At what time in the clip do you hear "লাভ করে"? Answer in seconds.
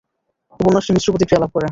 1.43-1.67